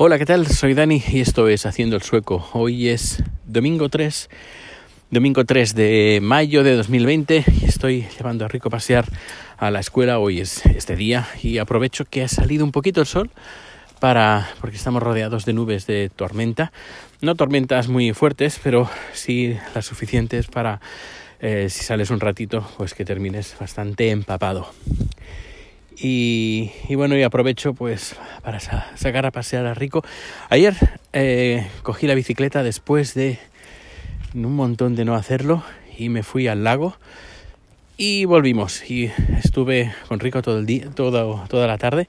[0.00, 0.46] Hola, ¿qué tal?
[0.46, 2.48] Soy Dani y esto es Haciendo el Sueco.
[2.52, 4.30] Hoy es domingo 3,
[5.10, 9.06] domingo 3 de mayo de 2020 y estoy llevando a Rico a pasear
[9.56, 10.20] a la escuela.
[10.20, 13.32] Hoy es este día y aprovecho que ha salido un poquito el sol
[13.98, 16.70] para porque estamos rodeados de nubes de tormenta.
[17.20, 20.80] No tormentas muy fuertes, pero sí las suficientes para
[21.40, 24.70] eh, si sales un ratito, pues que termines bastante empapado.
[26.00, 30.04] Y, bueno, y aprovecho pues para sacar a pasear a Rico.
[30.48, 30.74] Ayer
[31.12, 33.38] eh, cogí la bicicleta después de
[34.34, 35.64] un montón de no hacerlo
[35.98, 36.96] y me fui al lago
[37.96, 38.88] y volvimos.
[38.88, 39.10] Y
[39.42, 42.08] estuve con Rico todo el día, todo, toda la tarde.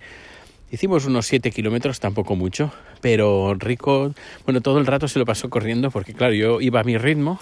[0.71, 4.13] Hicimos unos 7 kilómetros, tampoco mucho, pero Rico,
[4.45, 7.39] bueno, todo el rato se lo pasó corriendo porque claro, yo iba a mi ritmo,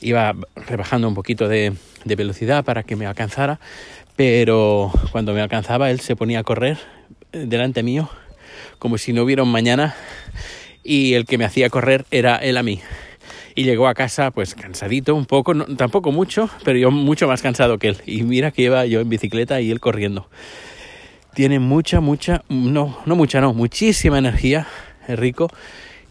[0.00, 3.60] iba rebajando un poquito de, de velocidad para que me alcanzara,
[4.16, 6.78] pero cuando me alcanzaba él se ponía a correr
[7.32, 8.10] eh, delante mío
[8.78, 9.94] como si no hubiera un mañana
[10.82, 12.80] y el que me hacía correr era él a mí.
[13.54, 17.78] Y llegó a casa pues cansadito un poco, tampoco mucho, pero yo mucho más cansado
[17.78, 17.96] que él.
[18.06, 20.28] Y mira que iba yo en bicicleta y él corriendo.
[21.34, 24.66] Tiene mucha, mucha, no, no mucha, no, muchísima energía,
[25.08, 25.48] es rico.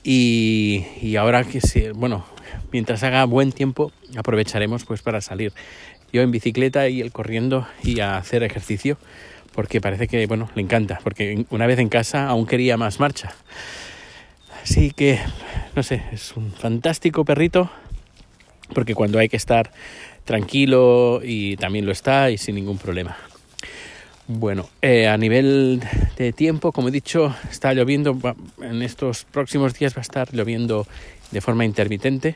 [0.03, 2.25] Y, y ahora que sí, bueno,
[2.72, 5.53] mientras haga buen tiempo aprovecharemos pues para salir
[6.11, 8.98] yo en bicicleta y él corriendo y a hacer ejercicio
[9.53, 13.34] porque parece que bueno le encanta porque una vez en casa aún quería más marcha
[14.64, 15.20] así que
[15.75, 17.70] no sé es un fantástico perrito
[18.73, 19.72] porque cuando hay que estar
[20.23, 23.17] tranquilo y también lo está y sin ningún problema
[24.28, 25.84] bueno, eh, a nivel
[26.17, 28.17] de tiempo, como he dicho, está lloviendo.
[28.59, 30.88] En estos próximos días va a estar lloviendo
[31.30, 32.36] de forma intermitente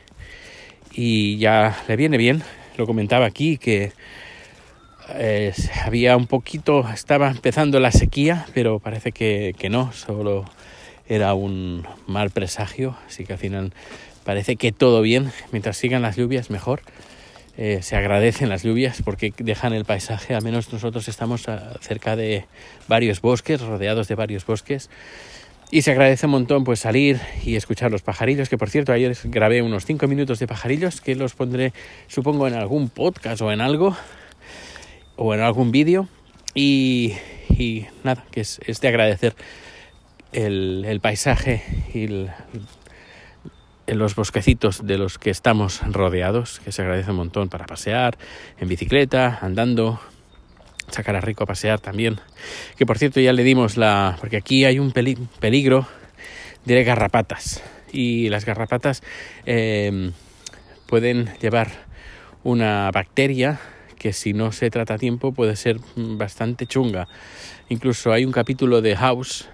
[0.92, 2.44] y ya le viene bien
[2.76, 3.92] lo comentaba aquí, que
[5.14, 5.52] eh,
[5.84, 10.44] había un poquito, estaba empezando la sequía, pero parece que, no, solo
[11.08, 13.72] era un mal presagio, así que al final
[14.24, 16.82] parece que todo bien, mientras sigan las lluvias mejor.
[17.56, 21.46] Eh, se agradecen las lluvias porque dejan el paisaje, al menos nosotros estamos
[21.80, 22.46] cerca de
[22.88, 24.88] varios bosques, rodeados de varios bosques,
[25.70, 29.16] y se agradece un montón pues salir y escuchar los pajarillos, que por cierto ayer
[29.24, 31.72] grabé unos 5 minutos de pajarillos que los pondré
[32.08, 33.96] supongo en algún podcast o en algo
[35.16, 36.08] o en algún vídeo.
[36.54, 37.14] Y,
[38.02, 39.36] nada, que es, de agradecer
[40.32, 41.62] el, paisaje
[41.94, 42.08] y
[43.86, 48.18] los bosquecitos de los que estamos rodeados, que se agradece un montón para pasear
[48.58, 50.00] en bicicleta, andando,
[50.90, 52.20] sacar a Rico a pasear también.
[52.76, 54.16] Que por cierto ya le dimos la...
[54.20, 55.86] porque aquí hay un peligro
[56.64, 57.62] de garrapatas.
[57.92, 59.02] Y las garrapatas
[59.46, 60.12] em,
[60.86, 61.68] pueden llevar
[62.42, 63.60] una bacteria
[63.98, 67.06] que si no se trata a tiempo puede ser bastante chunga.
[67.68, 69.48] Incluso hay un capítulo de House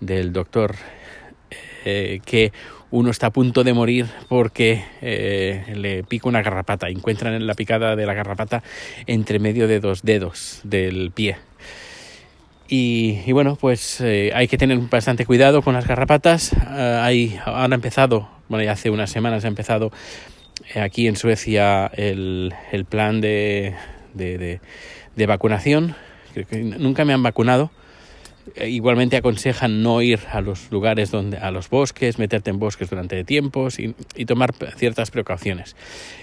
[0.00, 0.74] del doctor
[1.84, 2.52] eh, que
[2.90, 6.88] uno está a punto de morir porque eh, le pica una garrapata.
[6.88, 8.62] Encuentran la picada de la garrapata
[9.06, 11.36] entre medio de dos dedos del pie.
[12.70, 16.52] Y, bueno, pues eh, hay que tener bastante cuidado con las garrapatas.
[16.52, 19.90] hay, han empezado, bueno, ya hace unas semanas ha empezado
[20.74, 23.74] aquí en Suecia el, el plan de,
[24.12, 24.60] de,
[25.16, 25.94] de vacunación.
[26.34, 27.77] Creo que nunca me han vacunado eh,
[28.66, 33.24] igualmente aconsejan no ir a los lugares donde a los bosques, meterte en bosques durante
[33.24, 33.94] tiempos y,
[34.26, 35.76] tomar ciertas precauciones.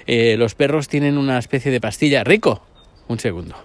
[0.08, 2.24] Eh, los perros tienen una especie de pastilla.
[2.24, 2.62] Rico,
[3.08, 3.56] un segundo.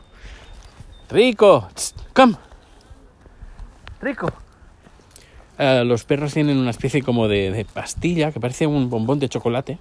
[1.11, 1.69] Rico,
[2.15, 2.37] come.
[4.01, 4.33] Rico.
[5.59, 9.29] Eh, los perros tienen una especie como de, de pastilla que parece un bombón de
[9.29, 9.79] chocolate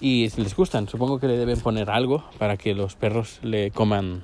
[0.00, 0.88] y les gustan.
[0.88, 4.22] Supongo que le deben poner algo para que los perros le coman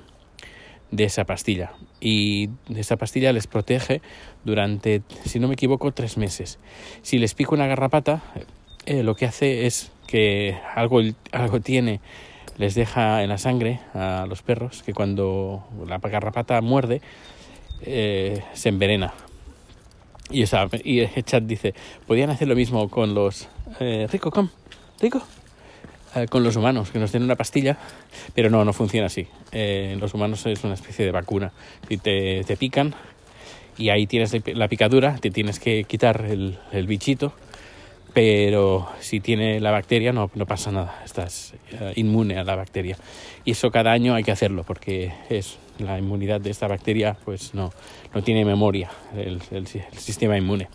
[0.93, 1.71] de esa pastilla.
[1.99, 4.01] Y esa pastilla les protege
[4.45, 6.59] durante, si no me equivoco, tres meses.
[7.01, 8.21] Si les pico una garrapata,
[8.85, 11.01] eh, lo que hace es que algo,
[11.31, 11.99] algo tiene,
[12.57, 17.01] les deja en la sangre a los perros, que cuando la garrapata muerde,
[17.81, 19.13] eh, se envenena.
[20.29, 21.73] Y, esa, y el chat dice,
[22.05, 23.49] podían hacer lo mismo con los...
[23.79, 24.49] Eh, rico, com,
[25.01, 25.23] rico,
[26.15, 27.77] eh, con los humanos, que nos den una pastilla,
[28.33, 29.27] pero no, no funciona así.
[29.51, 31.51] Eh, en los humanos es una especie de vacuna.
[31.87, 32.93] Si te, te pican
[33.77, 37.33] y ahí tienes la picadura, te tienes que quitar el, el bichito,
[38.13, 42.95] pero si tiene la bacteria no, no pasa nada, estás eh, inmune a la bacteria.
[43.43, 47.55] Y eso cada año hay que hacerlo porque es la inmunidad de esta bacteria pues
[47.55, 47.71] no,
[48.13, 49.67] no tiene memoria el, el,
[49.97, 50.67] sistema inmune.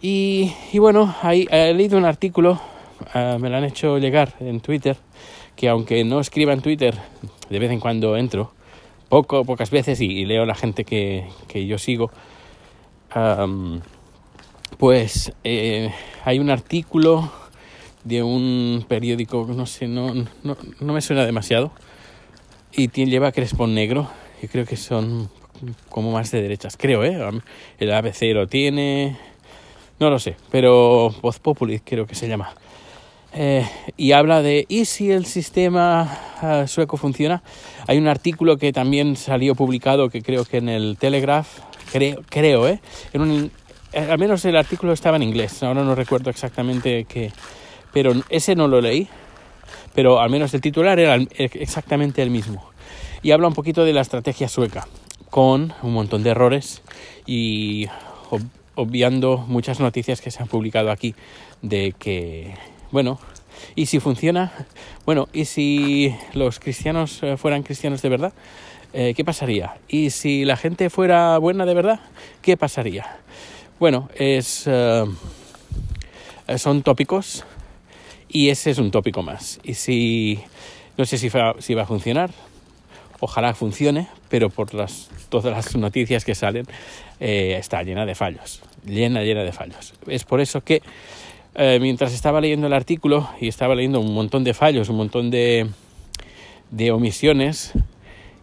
[0.00, 2.60] Y, y bueno, ahí, he leído un artículo
[3.14, 4.96] Ah, me lo han hecho llegar en Twitter,
[5.56, 6.94] que aunque no escriba en Twitter,
[7.48, 8.52] de vez en cuando entro,
[9.08, 12.10] poco, pocas veces, y, leo la gente que, que yo sigo,
[14.78, 15.90] pues eh,
[16.24, 17.30] hay un artículo
[18.04, 21.72] de un periódico, no sé, no, no, no me suena demasiado,
[22.72, 24.08] y tiene, lleva crespón negro,
[24.42, 25.28] y creo que son
[25.88, 27.18] como más de derechas, creo, ¿eh?
[27.78, 29.16] El ABC lo tiene,
[30.00, 32.54] no lo sé, pero Voz Populi creo que se llama.
[33.34, 37.42] Eh, y habla de ¿y si el sistema uh, sueco funciona?
[37.86, 41.48] Hay un artículo que también salió publicado que creo que en el Telegraph,
[41.90, 42.80] creo, creo ¿eh?
[43.14, 43.50] En un,
[43.94, 47.32] eh, al menos el artículo estaba en inglés, ahora no recuerdo exactamente qué,
[47.92, 49.08] pero ese no lo leí,
[49.94, 52.70] pero al menos el titular era exactamente el mismo.
[53.22, 54.86] Y habla un poquito de la estrategia sueca,
[55.30, 56.82] con un montón de errores
[57.26, 57.86] y
[58.74, 61.14] obviando muchas noticias que se han publicado aquí
[61.62, 62.54] de que
[62.92, 63.18] bueno,
[63.74, 64.52] ¿y si funciona?
[65.06, 68.34] Bueno, ¿y si los cristianos eh, fueran cristianos de verdad?
[68.92, 69.78] Eh, ¿Qué pasaría?
[69.88, 72.00] ¿Y si la gente fuera buena de verdad?
[72.42, 73.16] ¿Qué pasaría?
[73.80, 75.10] Bueno, es, uh,
[76.58, 77.44] son tópicos
[78.28, 79.58] y ese es un tópico más.
[79.62, 80.40] Y si,
[80.98, 82.30] no sé si va, a funcionar,
[83.20, 85.08] ojalá funcione, pero por todas
[85.44, 86.66] las noticias que salen
[87.20, 89.94] eh, está llena de fallos, llena, llena de fallos.
[90.06, 90.82] Es por eso que
[91.54, 95.30] eh, mientras estaba leyendo el artículo y estaba leyendo un montón de fallos, un montón
[95.30, 95.68] de,
[96.70, 97.72] de omisiones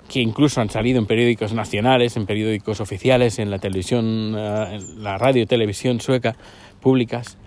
[0.10, 5.04] que incluso han salido en periódicos nacionales, en periódicos oficiales, en la televisión, eh, en
[5.04, 6.36] la radio y televisión sueca
[6.82, 7.38] públicas,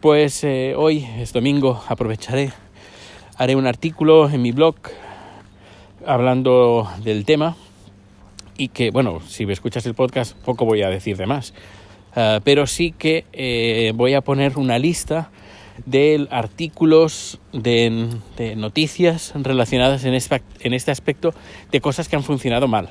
[0.00, 2.52] pues eh, hoy es domingo, aprovecharé,
[3.36, 4.76] haré un artículo en mi blog
[6.06, 7.56] hablando del tema
[8.56, 11.52] y que, bueno, si me escuchas el podcast, poco voy a decir de más.
[12.16, 15.30] Ah, pero sí que eh, voy a poner una lista
[15.84, 18.08] de artículos de,
[18.56, 21.34] noticias relacionadas en este, en este aspecto
[21.70, 22.88] de cosas que han funcionado mal.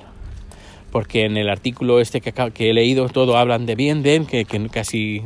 [0.91, 4.45] Porque en el artículo este que, que he leído todo hablan de bien, de que,
[4.45, 5.23] que casi,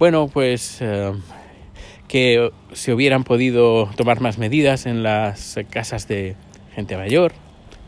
[0.00, 1.12] bueno, pues eh,
[2.08, 6.34] que se hubieran podido tomar más medidas en las casas de
[6.74, 7.34] gente mayor,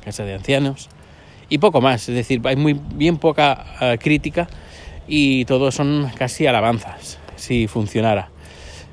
[0.04, 0.88] casas de ancianos
[1.48, 2.08] y poco más.
[2.08, 4.48] Es decir, hay muy bien poca ah, crítica
[5.10, 8.30] y todos son casi alabanzas, si funcionara.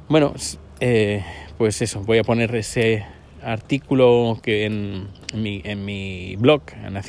[0.09, 0.33] Bueno,
[0.79, 1.23] eh,
[1.59, 3.05] pues eso, voy a poner ese
[3.43, 6.99] artículo que en, mi, en mi blog, en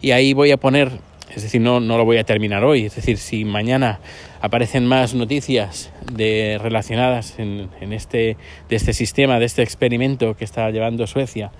[0.00, 0.92] y ahí voy a poner,
[1.34, 4.00] es decir, no, no lo voy a terminar hoy, es decir, si mañana
[4.40, 8.38] aparecen más noticias de, relacionadas en, en este,
[8.70, 11.52] de este sistema, de este experimento que está llevando Suecia,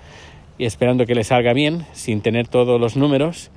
[0.57, 3.51] y esperando que le salga bien, sin tener todos los números,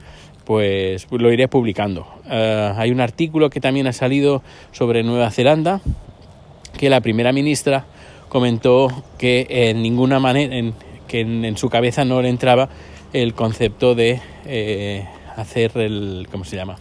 [0.45, 2.07] pues lo iré publicando.
[2.31, 4.43] Eh, hay un artículo que también ha salido
[4.73, 5.81] sobre Nueva Zelanda,
[6.79, 7.85] que la primera ministra
[8.29, 10.75] comentó que en ninguna manera, en,
[11.07, 12.69] que en, su cabeza no le entraba
[13.13, 15.07] el concepto de eh,
[15.37, 16.77] hacer el, ¿cómo se llama?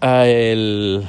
[0.00, 1.04] Ah, el,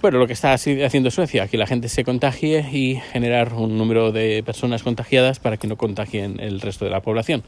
[0.00, 4.12] bueno, lo que está haciendo Suecia, que la gente se contagie y generar un número
[4.12, 7.42] de personas contagiadas para que no contagien el resto de la población.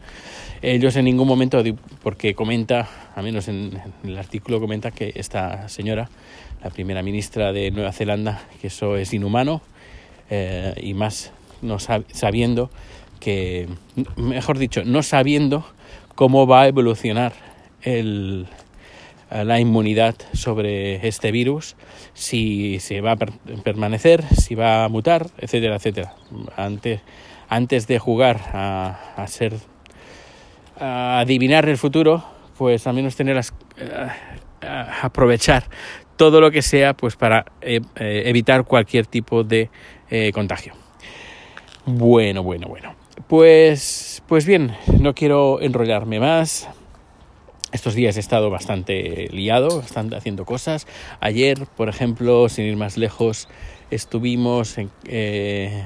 [0.61, 1.63] Ellos en ningún momento,
[2.03, 6.11] porque comenta, a menos en, el artículo comenta que esta señora,
[6.63, 9.63] la primera ministra de Nueva Zelanda, que eso es inhumano
[10.29, 11.33] eh, y más
[11.63, 12.71] no sabiendo
[13.19, 13.69] que,
[14.17, 15.65] mejor dicho, no sabiendo
[16.15, 17.33] cómo va a evolucionar
[17.83, 18.47] el,
[19.33, 21.77] la inmunidad sobre este virus,
[22.13, 26.15] si se va a permanecer, si va a mutar, etcétera, etcétera.
[26.57, 27.01] Antes,
[27.49, 29.55] antes de jugar a, a ser
[30.79, 32.25] adivinar el futuro,
[32.57, 34.09] pues al menos tener eh,
[35.03, 35.65] aprovechar
[36.17, 39.71] todo lo que sea pues para eh, eh, evitar cualquier tipo de
[40.35, 40.75] contagio.
[41.87, 42.95] Bueno, bueno, bueno.
[43.29, 46.69] Pues, pues bien, no quiero enrollarme más.
[47.73, 50.87] Estos días he estado bastante liado, bastante haciendo cosas.
[51.21, 53.49] Ayer, por ejemplo, sin ir más lejos,
[53.91, 54.77] estuvimos,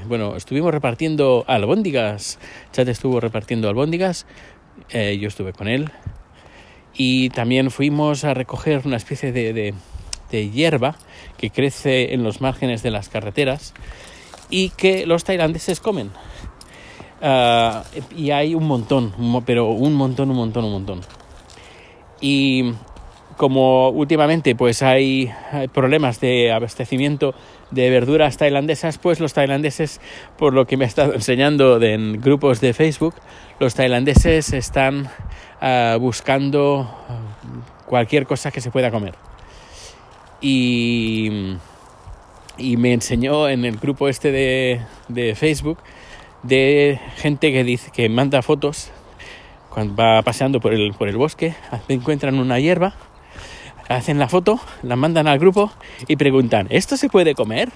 [0.06, 2.38] bueno, estuvimos repartiendo albóndigas.
[2.72, 4.26] Chat estuvo repartiendo albóndigas
[4.90, 5.90] eh, yo estuve con él.
[6.94, 9.52] Y también fuimos a recoger una especie de,
[10.30, 10.96] de, hierba
[11.36, 13.74] que crece en los márgenes de las carreteras
[14.50, 16.10] y que los tailandeses comen.
[17.20, 17.84] Ah,
[18.16, 19.12] y hay un montón,
[19.44, 21.00] pero un montón, un montón, un montón.
[22.20, 22.72] Y
[23.36, 25.30] como últimamente pues hay,
[25.72, 27.34] problemas de abastecimiento
[27.70, 30.00] de verduras tailandesas, pues los tailandeses,
[30.38, 33.14] por lo que me ha estado enseñando en grupos de Facebook,
[33.60, 35.08] los tailandeses están
[35.60, 36.88] ah, buscando
[37.86, 39.14] cualquier cosa que se pueda comer.
[40.40, 41.56] Y,
[42.58, 45.78] y me enseñó en el grupo este de, de Facebook
[46.42, 48.90] de gente que dice que manda fotos
[49.76, 51.54] cuando va paseando por el, por el bosque,
[51.88, 52.94] encuentran una hierba
[53.90, 55.70] hacen la foto, la mandan al grupo
[56.08, 57.68] y preguntan, ¿esto se puede comer?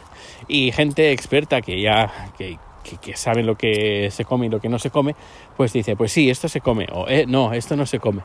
[0.49, 2.57] Y gente experta que ya que,
[3.03, 5.15] que, sabe lo que se come y lo que no se come,
[5.59, 8.23] pues dice, pues sí, esto se come, o eh, no, esto no se come.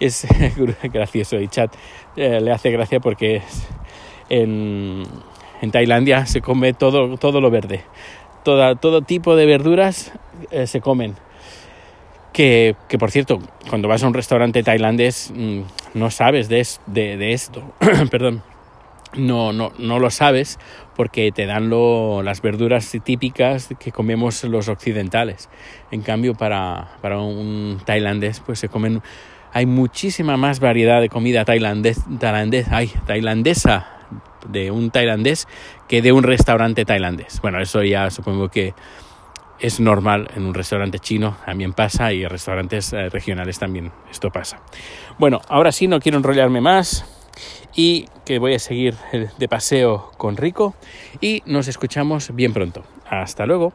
[0.00, 0.26] Es
[0.84, 1.74] gracioso y chat
[2.16, 3.42] eh, le hace gracia porque
[4.30, 5.02] en,
[5.60, 7.84] en, Tailandia se come todo, todo lo verde.
[8.44, 10.10] Toda, todo tipo de verduras
[10.50, 11.16] eh, se comen.
[12.32, 15.60] Que, por cierto, cuando vas a un restaurante tailandés mm,
[15.94, 17.62] no sabes de, de, esto.
[18.10, 18.42] Perdón
[19.14, 20.58] no, no, no lo sabes
[20.96, 25.48] porque te dan lo, las verduras típicas que comemos los occidentales.
[25.90, 29.02] En cambio, para, para un tailandés, pues se comen.
[29.52, 32.66] Hay muchísima más variedad de comida tailandés, tailandés,
[33.06, 33.88] tailandesa
[34.48, 35.48] de un tailandés
[35.88, 37.40] que de un restaurante tailandés.
[37.40, 38.74] Bueno, eso ya supongo que
[39.60, 44.30] es normal en un restaurante chino, también pasa, y en restaurantes eh, regionales también esto
[44.30, 44.62] pasa.
[45.18, 47.04] Bueno, ahora sí, no quiero enrollarme más
[47.74, 48.96] y que voy a seguir
[49.38, 50.74] de paseo con Rico
[51.20, 52.84] y nos escuchamos bien pronto.
[53.08, 53.72] Hasta luego.